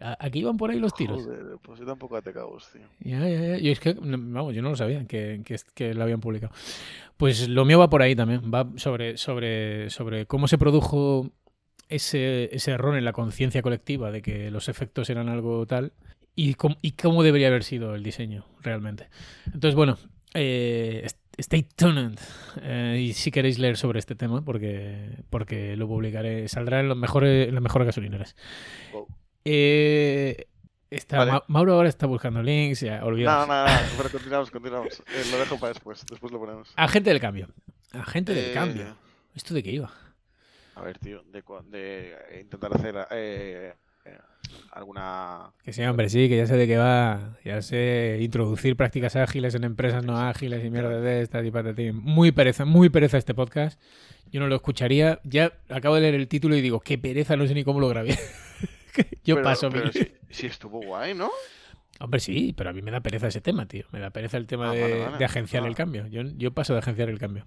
[0.00, 1.22] ¿a- aquí iban por ahí los tiros.
[1.22, 2.80] Joder, pues yo tampoco te cabos, tío.
[3.00, 3.58] Ya, ya, ya.
[3.58, 6.54] Yo es que, vamos, yo no lo sabía que, que, que lo habían publicado.
[7.18, 8.40] Pues lo mío va por ahí también.
[8.50, 11.30] Va sobre, sobre, sobre cómo se produjo
[11.90, 15.92] ese, ese error en la conciencia colectiva de que los efectos eran algo tal
[16.34, 19.08] y cómo, y cómo debería haber sido el diseño realmente.
[19.46, 19.98] Entonces, bueno,
[20.32, 21.06] eh,
[21.38, 22.18] stay tuned.
[22.62, 26.96] Eh, y si queréis leer sobre este tema, porque, porque lo publicaré, saldrá en, los
[26.96, 28.36] mejores, en las mejores gasolineras.
[28.92, 29.06] Wow.
[29.44, 30.46] Eh,
[30.90, 31.32] está, Vale.
[31.32, 33.48] Ma- Mauro ahora está buscando links, ya, No, olvidaos.
[33.48, 35.00] no, no, pero continuamos, continuamos.
[35.00, 36.72] Eh, lo dejo para después, después lo ponemos.
[36.76, 37.48] Agente del cambio.
[37.92, 38.96] Agente del Eh, cambio.
[39.34, 39.92] ¿Esto de qué iba?
[40.76, 42.96] A ver, tío, de, de intentar hacer
[44.72, 45.50] alguna...
[45.64, 47.36] Que sí, hombre, sí, que ya sé de qué va.
[47.44, 51.96] Ya sé introducir prácticas ágiles en empresas no ágiles y mierda de estas y patatín.
[51.96, 53.80] Muy pereza, muy pereza este podcast.
[54.32, 55.20] Yo no lo escucharía.
[55.24, 57.88] Ya acabo de leer el título y digo, qué pereza, no sé ni cómo lo
[57.88, 58.18] grabé.
[59.24, 59.70] Yo Pero- paso.
[59.70, 59.90] pero
[60.30, 61.30] sí estuvo guay, ¿no?
[62.00, 63.86] Hombre, sí, pero a mí me da pereza ese tema, tío.
[63.92, 65.18] Me da pereza el tema Ah, de, vale, vale.
[65.18, 65.68] de agenciar Ah.
[65.68, 66.06] el cambio.
[66.08, 67.46] Yo, yo paso de agenciar el cambio.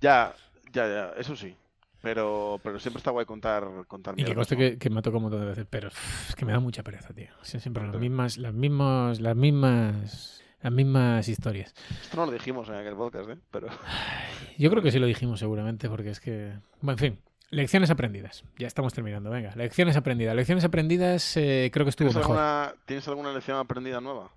[0.00, 0.32] Ya,
[0.72, 1.56] ya, ya, eso sí.
[2.02, 5.18] Pero, pero siempre está guay contar, contar Y que conste que, que me ha tocado
[5.18, 7.28] un montón de veces, pero es que me da mucha pereza, tío.
[7.42, 11.74] O sea, siempre las mismas, las mismas, las mismas, las mismas historias.
[12.02, 13.38] Esto no lo dijimos en aquel podcast, ¿eh?
[13.50, 13.68] Pero...
[14.58, 16.54] Yo creo que sí lo dijimos seguramente, porque es que.
[16.80, 17.18] Bueno, en fin.
[17.50, 18.44] Lecciones aprendidas.
[18.58, 19.28] Ya estamos terminando.
[19.28, 20.36] Venga, lecciones aprendidas.
[20.36, 22.38] Lecciones aprendidas eh, creo que estuvo ¿Tienes mejor.
[22.38, 24.30] alguna, ¿Tienes alguna lección aprendida nueva?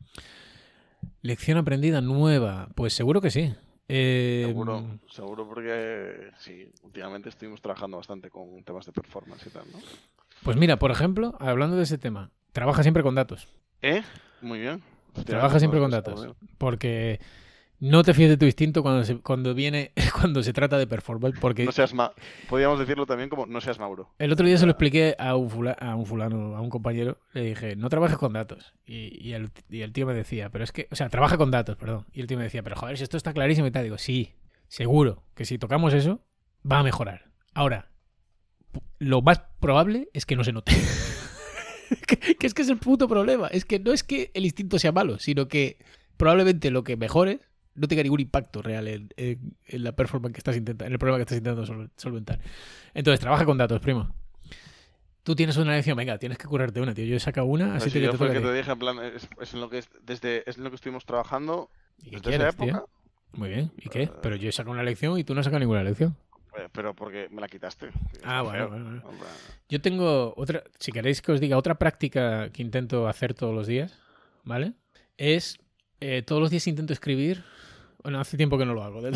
[1.21, 2.69] Lección aprendida nueva.
[2.73, 3.53] Pues seguro que sí.
[3.87, 9.63] Eh, Seguro, seguro porque sí, últimamente estuvimos trabajando bastante con temas de performance y tal,
[9.71, 9.79] ¿no?
[10.43, 13.47] Pues mira, por ejemplo, hablando de ese tema, trabaja siempre con datos.
[13.81, 14.01] ¿Eh?
[14.41, 14.81] Muy bien.
[15.25, 16.19] Trabaja siempre con Pues, datos.
[16.19, 16.35] joder.
[16.57, 17.19] Porque
[17.89, 21.37] no te fíes de tu instinto cuando se, cuando viene, cuando se trata de performance.
[21.39, 22.13] Porque No seas ma
[22.49, 24.09] Podríamos decirlo también como no seas Mauro.
[24.19, 27.19] el otro día se lo expliqué a un, fula- a un fulano, a un compañero.
[27.33, 28.73] Le dije, no trabajes con datos.
[28.85, 31.51] Y, y el, y el tío me decía, pero es que, o sea, trabaja con
[31.51, 32.05] datos, perdón.
[32.13, 33.83] Y el tío me decía, pero joder, si esto está clarísimo y tal.
[33.83, 34.33] Digo, sí,
[34.69, 36.21] seguro que si tocamos eso,
[36.69, 37.31] va a mejorar.
[37.53, 37.89] Ahora,
[38.99, 40.71] lo más probable es que no se note.
[42.07, 43.47] que, que es que es el puto problema.
[43.47, 45.77] Es que no es que el instinto sea malo, sino que
[46.17, 47.39] probablemente lo que mejores
[47.75, 50.99] no tenga ningún impacto real en, en- en la performance que estás intentando, en el
[50.99, 52.39] problema que estás intentando sol- solventar.
[52.93, 54.13] Entonces, trabaja con datos, primo.
[55.23, 57.05] Tú tienes una lección, venga, tienes que curarte una, tío.
[57.05, 58.97] Yo he sacado una, así Así te, yo te fue que te dije, en plan,
[59.01, 61.69] es, es en lo que es, desde, es en lo que estuvimos trabajando
[62.03, 62.67] ¿Y qué desde esa tío?
[62.67, 62.85] época,
[63.33, 64.09] Muy bien, ¿y qué?
[64.21, 66.17] Pero yo he sacado una lección y tú no has sacado ninguna lección.
[66.57, 67.89] eh, pero porque me la quitaste.
[68.25, 69.01] Ah, bueno, bueno, bueno.
[69.69, 73.65] Yo tengo otra, si queréis que os diga otra práctica que intento hacer todos los
[73.65, 73.97] días,
[74.43, 74.73] ¿vale?
[75.17, 75.57] Es
[75.99, 77.43] eh, todos los días intento escribir.
[78.03, 79.01] Bueno, hace tiempo que no lo hago.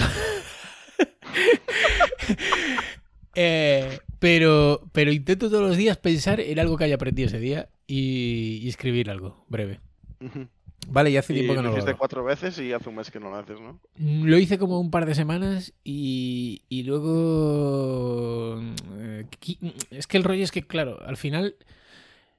[3.39, 7.69] Eh, pero, pero intento todos los días pensar en algo que haya aprendido ese día
[7.85, 9.79] y, y escribir algo breve.
[10.87, 11.99] Vale, ya hace Y tiempo que lo no lo hiciste hago.
[11.99, 13.79] cuatro veces y hace un mes que no lo haces, ¿no?
[13.97, 18.59] Mm, Lo hice como un par de semanas y, y luego...
[18.97, 21.55] eh, qui- Es que el rollo es que, claro, al final...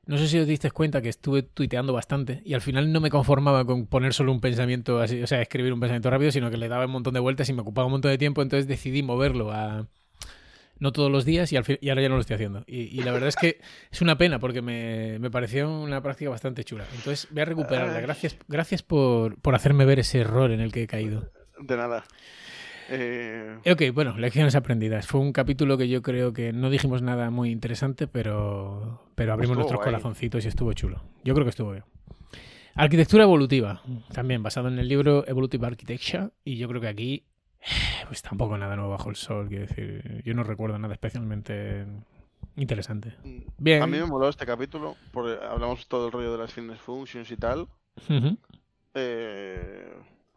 [0.08, 3.10] No sé si os disteis cuenta que estuve tuiteando bastante y al final no me
[3.10, 6.56] conformaba con poner solo un pensamiento así, o sea, escribir un pensamiento rápido, sino que
[6.56, 9.02] le daba un montón de vueltas y me ocupaba un montón de tiempo, entonces decidí
[9.02, 9.86] moverlo a
[10.80, 12.64] no todos los días y, al fin- y ahora ya no lo estoy haciendo.
[12.66, 13.60] Y, y la verdad es que
[13.92, 16.84] es una pena porque me, me pareció una práctica bastante chula.
[16.96, 18.00] Entonces voy a recuperarla.
[18.00, 21.30] Gracias, gracias por, por hacerme ver ese error en el que he caído.
[21.60, 22.04] De nada.
[22.88, 25.06] Eh, Ok, bueno, lecciones aprendidas.
[25.06, 29.52] Fue un capítulo que yo creo que no dijimos nada muy interesante, pero, pero abrimos
[29.52, 29.86] Estuvo nuestros guay.
[29.92, 31.02] corazoncitos y estuvo chulo.
[31.24, 31.84] Yo creo que estuvo bien.
[32.74, 37.24] Arquitectura evolutiva, también basado en el libro Evolutive Architecture, y yo creo que aquí,
[38.06, 41.84] pues tampoco nada nuevo bajo el sol, quiero decir, yo no recuerdo nada especialmente
[42.56, 43.14] interesante.
[43.58, 43.82] Bien.
[43.82, 47.30] A mí me moló este capítulo, porque hablamos todo el rollo de las fitness functions
[47.32, 47.66] y tal.
[48.94, 49.92] Eh,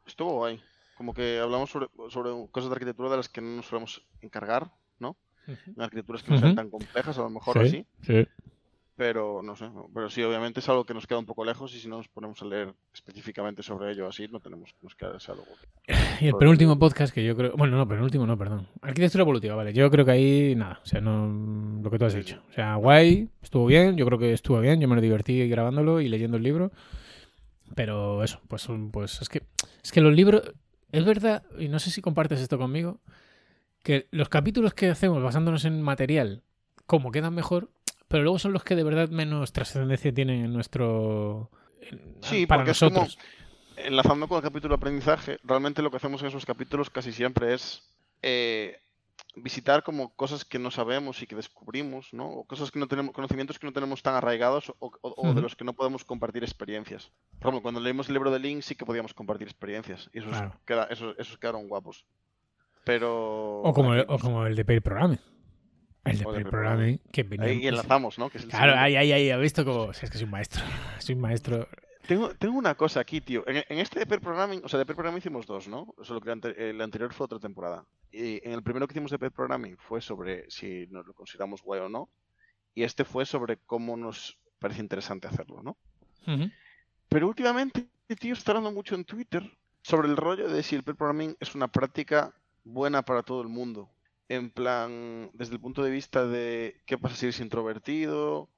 [0.08, 0.60] estuvo guay.
[1.02, 4.70] Como que hablamos sobre, sobre cosas de arquitectura de las que no nos solemos encargar,
[5.00, 5.18] ¿no?
[5.48, 7.86] En arquitecturas que no sean tan complejas, a lo mejor Sí, así.
[8.24, 8.28] sí.
[8.96, 9.68] Pero no sé.
[9.96, 12.08] Pero sí, obviamente es algo que nos queda un poco lejos y si no nos
[12.08, 15.46] ponemos a leer específicamente sobre ello así, no tenemos nos queda ese algo.
[16.20, 17.54] Y el penúltimo podcast que yo creo.
[17.58, 18.68] Bueno, no, penúltimo no, perdón.
[18.84, 19.74] Arquitectura evolutiva, vale.
[19.74, 20.82] Yo creo que ahí nada.
[20.84, 21.82] O sea, no.
[21.82, 22.44] Lo que tú has Sí, dicho.
[22.48, 23.98] O sea, guay, estuvo bien.
[23.98, 24.80] Yo creo que estuvo bien.
[24.80, 26.72] Yo me lo divertí grabándolo y leyendo el libro.
[27.76, 29.42] Pero eso, pues, pues es que.
[29.84, 30.44] Es que los libros.
[30.92, 33.00] Es verdad, y no sé si compartes esto conmigo,
[33.84, 36.44] que los capítulos que hacemos basándonos en material,
[36.86, 37.70] como quedan mejor,
[38.08, 41.50] pero luego son los que de verdad menos trascendencia tienen en nuestro.
[42.22, 43.18] Sí, para porque es como- nosotros.
[43.78, 47.54] Enlazando con el capítulo de aprendizaje, realmente lo que hacemos en esos capítulos casi siempre
[47.56, 47.82] es
[48.22, 48.80] eh,
[49.36, 52.28] visitar como cosas que no sabemos y que descubrimos, ¿no?
[52.28, 55.42] O cosas que no tenemos, conocimientos que no tenemos tan arraigados o, o- o de
[55.42, 57.12] los que no podemos compartir experiencias.
[57.40, 60.32] Por ejemplo, cuando leímos el libro de Link sí que podíamos compartir experiencias y esos,
[60.32, 60.60] Claro.
[60.66, 62.06] queda- esos, esos quedaron guapos.
[62.84, 63.62] Pero...
[63.62, 65.20] O como, el, o como el de Pair Programming.
[66.04, 68.30] El de Pair Programming, que venía- ahí enlazamos, ¿no?
[68.30, 69.84] Que es el Claro, ahí, ahí, ahí, ha visto como.
[69.84, 70.62] o sea, es que soy un maestro.
[71.00, 71.68] Soy un maestro.
[72.08, 73.44] Tengo, tengo una cosa aquí, tío.
[73.48, 75.94] En, en este de Pair Programming, o sea, de Pair Programming hicimos dos, ¿no?
[76.02, 77.86] Solo que el, ante- el anterior fue otra temporada.
[78.12, 81.62] Y en el primero que hicimos de Pair Programming fue sobre si nos lo consideramos
[81.62, 82.10] guay o no.
[82.74, 85.78] Y este fue sobre cómo nos parece interesante hacerlo, ¿no?
[87.10, 87.88] Pero últimamente,
[88.20, 89.44] tío, está hablando mucho en Twitter
[89.82, 92.34] sobre el rollo de si el pair programming es una práctica
[92.64, 93.90] buena para todo el mundo.
[94.30, 98.50] En plan, desde el punto de vista de qué pasa si eres introvertido,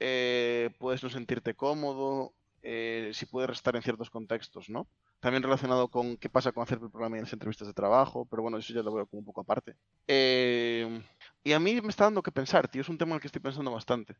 [0.00, 4.86] eh, puedes no sentirte cómodo, eh, si puede restar en ciertos contextos, ¿no?
[5.20, 8.42] También relacionado con qué pasa con hacer pair programming en las entrevistas de trabajo, pero
[8.42, 9.76] bueno, eso ya lo veo como un poco aparte.
[10.06, 11.02] Eh,
[11.44, 13.28] y a mí me está dando que pensar, tío, es un tema en el que
[13.28, 14.16] estoy pensando bastante.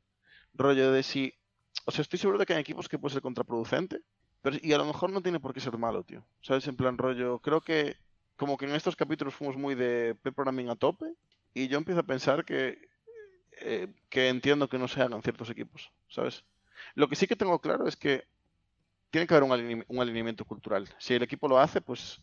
[0.55, 1.35] Rollo de si
[1.85, 4.01] o sea, estoy seguro de que hay equipos que puede ser contraproducente,
[4.42, 6.24] pero y a lo mejor no tiene por qué ser malo, tío.
[6.42, 6.66] ¿Sabes?
[6.68, 7.96] En plan rollo, creo que
[8.37, 11.07] como que en estos capítulos fuimos muy de programming a tope
[11.55, 12.79] y yo empiezo a pensar que
[13.61, 16.44] eh, que entiendo que no se hagan ciertos equipos, ¿sabes?
[16.94, 18.24] Lo que sí que tengo claro es que
[19.10, 20.88] tiene que haber un, aline- un alineamiento cultural.
[20.98, 22.20] Si el equipo lo hace, pues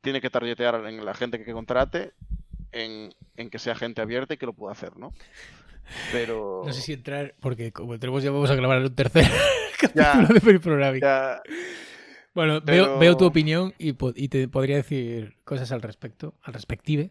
[0.00, 2.12] tiene que targetear en la gente que contrate
[2.72, 5.12] en, en que sea gente abierta y que lo pueda hacer, ¿no?
[6.12, 9.24] Pero No sé si entrar, porque como tenemos ya vamos a grabar un tercer
[9.80, 11.00] capítulo de Programming.
[11.02, 11.40] ya,
[12.34, 16.54] Bueno, Pero- veo, veo tu opinión y, y te podría decir cosas al respecto, al
[16.54, 17.10] respective.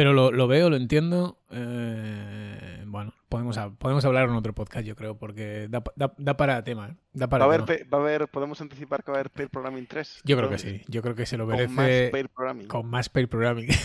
[0.00, 1.36] Pero lo, lo veo, lo entiendo.
[1.50, 6.38] eh, bueno, podemos, podemos hablar en otro podcast, yo creo, porque da, pa- da- da
[6.38, 6.88] para tema.
[6.88, 6.96] ¿eh?
[7.12, 7.60] Da Va a, haber,
[7.92, 10.22] va a haber, podemos anticipar que va a haber Pair Programming 3.
[10.24, 10.80] Yo creo que sí.
[10.88, 12.66] Yo creo que se lo Con más merece Pair Programming.
[12.66, 13.68] con más pair programming.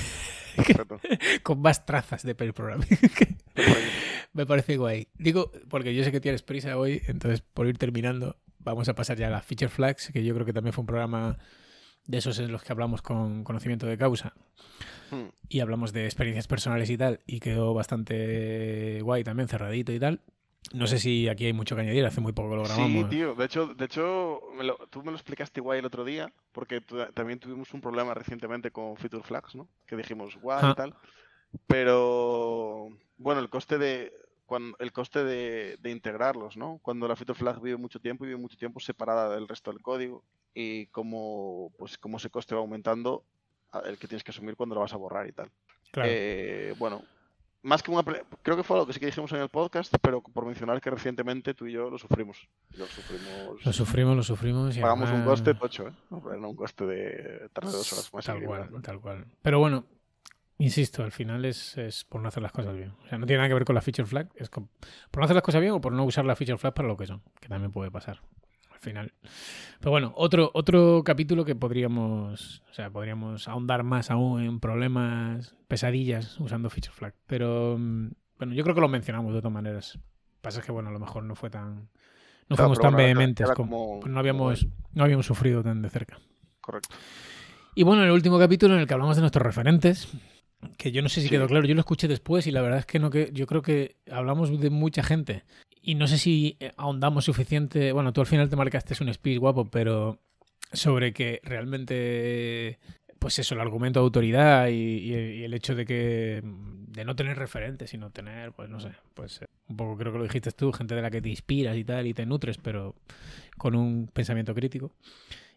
[1.43, 2.87] Con más trazas de pair programming.
[4.33, 5.09] Me parece guay.
[5.17, 9.17] Digo, porque yo sé que tienes prisa hoy, entonces por ir terminando, vamos a pasar
[9.17, 11.37] ya a las feature flags, que yo creo que también fue un programa
[12.07, 14.33] de esos en los que hablamos con conocimiento de causa
[15.11, 15.29] Hmm.
[15.49, 20.19] y hablamos de experiencias personales y tal, y quedó bastante guay también, cerradito y tal.
[20.73, 23.09] No sé si aquí hay mucho que añadir, hace muy poco lo Sí, grabamos.
[23.09, 23.35] tío.
[23.35, 26.81] De hecho, de hecho me lo- tú me lo explicaste guay el otro día, porque
[27.13, 29.67] también tuvimos un problema recientemente con Feature Flags, ¿no?
[29.85, 30.95] Que dijimos guay y tal.
[31.67, 34.11] Pero, bueno, el coste de
[34.45, 36.79] cuando, el coste de, de integrarlos, ¿no?
[36.81, 39.81] Cuando la Feature Flag vive mucho tiempo y vive mucho tiempo separada del resto del
[39.81, 43.23] código y cómo, pues, cómo ese coste va aumentando,
[43.71, 45.49] a- el que tienes que asumir cuando lo vas a borrar y tal.
[45.91, 46.09] Claro.
[46.11, 47.03] Eh, bueno,
[47.63, 48.03] más que una...
[48.43, 50.91] Creo que fue algo que sí que dijimos en el podcast, pero por mencionar que
[50.91, 52.47] recientemente tú y yo lo sufrimos.
[52.77, 53.65] Lo sufrimos...
[53.65, 54.77] Lo sufrimos, lo sufrimos.
[54.77, 55.91] Y Pagamos un coste tocho, ¿eh?
[56.11, 56.17] No,
[56.49, 58.25] un coste de tardar dos horas más.
[58.25, 59.25] Tal cual, tal cual.
[59.41, 59.85] Pero bueno,
[60.57, 62.93] insisto, al final es, es por no hacer las cosas bien.
[63.03, 64.69] O sea, no tiene nada que ver con la feature flag, es con-
[65.11, 66.97] por no hacer las cosas bien o por no usar la feature flag para lo
[66.97, 68.21] que son, que también puede pasar
[68.71, 69.13] al final.
[69.79, 75.55] Pero bueno, otro, otro capítulo que podríamos, o sea, podríamos ahondar más aún en problemas,
[75.67, 77.13] pesadillas usando feature flag.
[77.27, 79.97] Pero mm, bueno, yo creo que lo mencionamos de todas maneras.
[80.41, 81.89] Pasa es que bueno, a lo mejor no fue tan
[82.47, 86.19] no fuimos tan vehementes como, como- no como habíamos no habíamos sufrido tan de cerca.
[86.61, 86.89] Correcto.
[87.73, 90.07] Y bueno, en el último capítulo en el que hablamos de nuestros referentes,
[90.77, 91.29] que yo no sé si Sí.
[91.31, 93.61] quedó claro, yo lo escuché después y la verdad es que no que yo creo
[93.61, 95.43] que hablamos de mucha gente
[95.81, 99.39] y no sé si eh, ahondamos suficiente, bueno, tú al final te marcaste un speech
[99.39, 100.19] guapo, pero
[100.73, 102.79] sobre que realmente
[103.19, 107.37] pues eso, el argumento de autoridad y, y- el hecho de que de no tener
[107.37, 110.71] referentes, sino tener, pues no sé, pues eh, un poco creo que lo dijiste tú,
[110.71, 112.93] gente de la que te inspiras y tal y te nutres, pero
[113.57, 114.91] con un pensamiento crítico.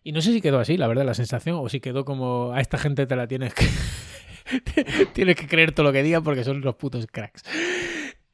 [0.08, 2.62] Y no sé si quedó así, la verdad, la sensación, o si quedó como a
[2.62, 3.66] esta gente te la tienes que.
[5.12, 7.42] tienes que creer todo lo que digan porque son los putos cracks.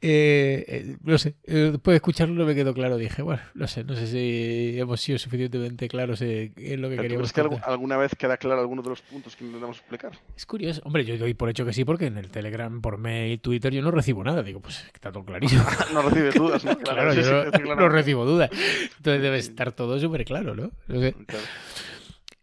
[0.07, 2.99] Eh, eh, no sé, eh, después de escucharlo no me quedó claro.
[2.99, 6.97] Dije, bueno, no sé, no sé si hemos sido suficientemente claros en, en lo que
[6.97, 9.79] ¿Pero ¿Tú queríamos crees que alguna vez queda claro alguno de los puntos que intentamos
[9.79, 10.13] explicar?
[10.37, 10.83] Es curioso.
[10.85, 13.81] Hombre, yo doy por hecho que sí, porque en el Telegram, por mail, Twitter, yo
[13.81, 14.43] no recibo nada.
[14.43, 15.65] Digo, pues está todo clarísimo.
[15.95, 16.77] no recibes dudas, ¿no?
[16.81, 18.51] claro, yo no, sí, no recibo dudas.
[18.99, 20.71] Entonces debe estar todo súper claro, ¿no?
[20.87, 21.15] No sé.
[21.27, 21.45] Claro.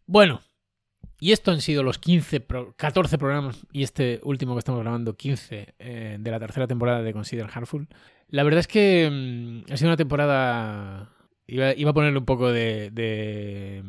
[0.08, 0.42] Bueno,
[1.22, 5.16] y esto han sido los 15, pro- 14 programas y este último que estamos grabando,
[5.16, 7.88] 15 eh, de la tercera temporada de Consider Heartful.
[8.28, 9.08] La verdad es que
[9.66, 11.10] mm, ha sido una temporada...
[11.48, 12.90] Iba, iba a ponerle un poco de...
[12.92, 13.84] de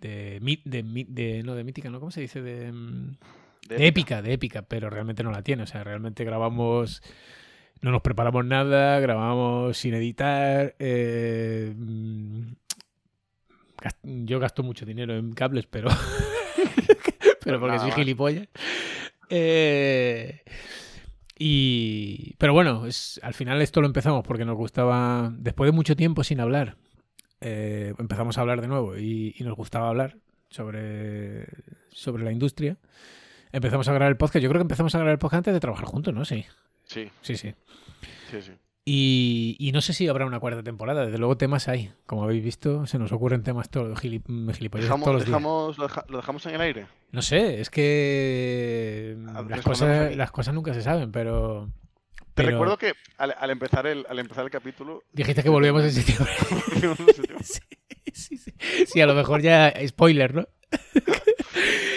[0.00, 3.16] de, de, de- no de mítica no cómo se dice de, mm,
[3.68, 4.20] de épica.
[4.22, 5.62] de épica pero realmente no la tiene.
[5.62, 7.02] O sea realmente grabamos
[7.80, 12.42] no nos preparamos nada grabamos sin editar eh, mm,
[14.24, 15.88] yo gasto mucho dinero en cables pero
[17.44, 18.48] pero porque soy gilipollas
[19.30, 20.42] Eh,
[21.38, 25.96] y pero bueno es, al final esto lo empezamos porque nos gustaba después de mucho
[25.96, 26.76] tiempo sin hablar
[27.40, 30.16] eh, empezamos a hablar de nuevo y, y nos gustaba hablar
[30.48, 31.46] sobre,
[31.90, 32.78] sobre la industria.
[33.52, 34.42] Empezamos a grabar el podcast.
[34.42, 36.24] Yo creo que empezamos a grabar el podcast antes de trabajar juntos, ¿no?
[36.24, 36.44] Sí,
[36.84, 37.52] Sí, sí, sí.
[38.30, 38.52] sí, sí.
[38.86, 41.06] Y, y no sé si habrá una cuarta temporada.
[41.06, 41.90] Desde luego temas hay.
[42.04, 45.30] Como habéis visto, se nos ocurren temas gilip gilipollas Dejamos, todos los días.
[45.30, 46.86] dejamos, lo, deja- lo dejamos en el aire.
[47.10, 51.70] No sé, es que A- las cosas, las cosas nunca se saben, pero...
[52.34, 55.02] Te pero recuerdo que al, al empezar el, al empezar el capítulo...
[55.12, 56.32] Dijiste que volvíamos en septiembre.
[57.42, 57.60] sí,
[58.12, 58.52] sí, sí.
[58.86, 60.46] Sí, a lo mejor ya spoiler, ¿no?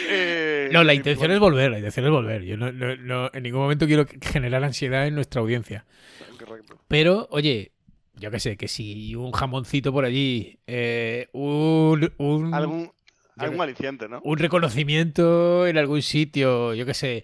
[0.09, 2.43] Eh, No, la intención es volver, la intención es volver.
[2.43, 5.85] Yo no, no- no- en ningún momento quiero generar ansiedad en nuestra audiencia.
[6.87, 7.71] Pero, oye,
[8.15, 12.91] yo qué sé, que si un jamoncito por allí, eh, un, un, Algún,
[13.37, 14.19] algún aliciente, ¿no?
[14.23, 17.23] un reconocimiento en algún sitio, yo qué sé,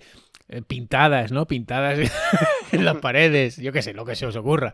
[0.49, 1.47] eh, pintadas, ¿no?
[1.47, 1.99] Pintadas
[2.71, 4.73] en las paredes, yo qué sé, lo que se os ocurra.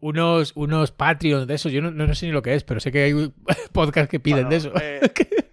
[0.00, 2.90] Unos, unos Patreons de esos, yo no, no sé ni lo que es, pero sé
[2.92, 3.32] que hay
[3.72, 4.72] podcast que piden Bueno, de eso.
[4.80, 5.00] eh,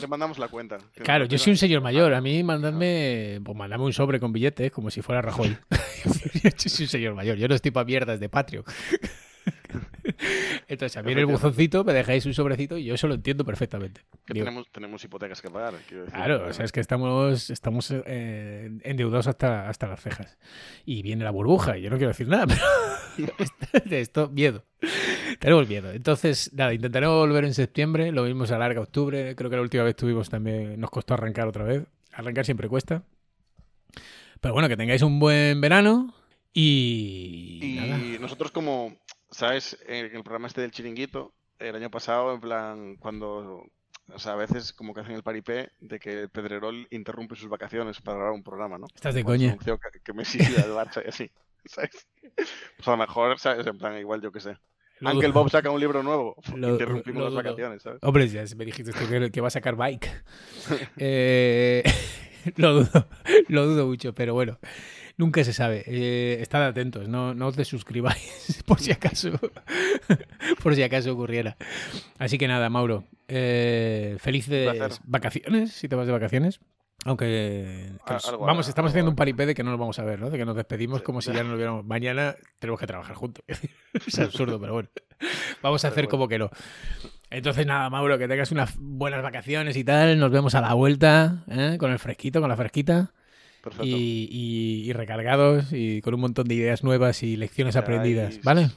[0.00, 0.78] le mandamos la cuenta.
[1.02, 2.14] Claro, yo soy un señor mayor.
[2.14, 5.56] A mí mandadme, pues mandadme un sobre con billetes, como si fuera Rajoy.
[6.42, 7.36] yo soy un señor mayor.
[7.36, 8.64] Yo no estoy para mierdas de Patreon.
[10.68, 13.44] Entonces, a mí en el buzoncito me dejáis un sobrecito y yo eso lo entiendo
[13.44, 14.02] perfectamente.
[14.26, 15.74] Que Digo, tenemos, tenemos hipotecas que pagar.
[15.74, 16.04] decir.
[16.12, 20.38] Claro, o sea, es que estamos, estamos eh, endeudados hasta, hasta las cejas.
[20.84, 22.46] Y viene la burbuja, y yo no quiero decir nada,
[23.16, 23.34] pero
[23.84, 24.64] de esto, miedo.
[25.38, 25.90] Tenemos miedo.
[25.92, 28.12] Entonces, nada, intentaremos volver en septiembre.
[28.12, 29.34] Lo mismo se alarga octubre.
[29.36, 30.78] Creo que la última vez tuvimos también.
[30.80, 31.84] Nos costó arrancar otra vez.
[32.12, 33.02] Arrancar siempre cuesta.
[34.40, 36.14] Pero bueno, que tengáis un buen verano.
[36.52, 37.60] Y.
[37.62, 37.98] Y nada.
[38.20, 38.96] nosotros como,
[39.30, 39.78] ¿sabes?
[39.86, 43.66] En el programa este del chiringuito, el año pasado, en plan, cuando,
[44.12, 48.00] o sea, a veces como que hacen el paripé de que Pedrerol interrumpe sus vacaciones
[48.00, 48.86] para grabar un programa, ¿no?
[48.94, 49.56] Estás de coña.
[49.58, 51.30] que, que Messi iba al Barça y así,
[51.66, 52.06] ¿sabes?
[52.34, 53.66] Pues a lo mejor, ¿sabes?
[53.66, 54.56] En plan, igual yo qué sé.
[55.00, 55.42] Lo Ángel dudo.
[55.44, 58.00] Bob saca un libro nuevo, Lo- interrumpimos lo las vacaciones, ¿sabes?
[58.02, 60.08] Hombre, ya me dijiste que, que va a sacar bike.
[60.98, 61.82] Eh,
[62.56, 63.08] lo dudo,
[63.48, 64.58] lo dudo mucho, pero bueno,
[65.20, 65.84] nunca se sabe.
[65.86, 69.30] Eh, estad atentos, no, no os desuscribáis por si acaso,
[70.62, 71.56] por si acaso ocurriera.
[72.18, 76.60] Así que nada, Mauro, eh, felices vacaciones, si te vas de vacaciones.
[77.06, 79.80] Aunque que A- nos- algo vamos, estamos algo haciendo un paripé de que no nos
[79.80, 80.28] vamos a ver, ¿no?
[80.28, 81.04] De que nos despedimos Sí.
[81.04, 81.82] como si ya no lo viéramos.
[81.86, 83.42] Mañana tenemos que trabajar juntos.
[84.06, 84.88] es absurdo, pero bueno.
[85.62, 86.50] Vamos a hacer como que no.
[87.30, 90.18] Entonces, nada, Mauro, que tengas unas buenas vacaciones y tal.
[90.18, 91.76] Nos vemos a la vuelta, ¿eh?
[91.78, 93.12] con el fresquito, con la fresquita.
[93.82, 98.70] Y, y- y recargados y con un montón de ideas nuevas y lecciones aprendidas, ¿vale?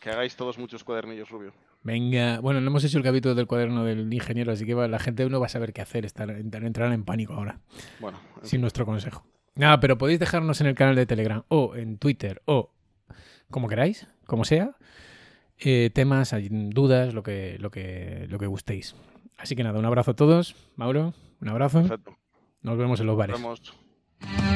[0.00, 1.52] Que hagáis todos muchos cuadernillos, Rubio.
[1.82, 4.98] Venga, bueno, no hemos hecho el capítulo del cuaderno del ingeniero, así que va- la
[4.98, 7.60] gente no va a saber qué hacer, estar, entrar en pánico ahora,
[8.00, 9.26] Bueno, en sin nuestro consejo.
[9.54, 12.70] Nada, pero podéis dejarnos en el canal de Telegram o en Twitter o
[13.50, 14.76] como queráis, como sea,
[15.58, 18.96] eh, temas, dudas, lo que, lo, que, lo que gustéis.
[19.36, 20.56] Así que nada, un abrazo a todos.
[20.76, 21.80] Mauro, un abrazo.
[21.82, 22.16] perfecto.
[22.62, 23.36] Nos vemos en los Nos bares.
[23.36, 23.74] vemos.
[24.20, 24.53] Thank you.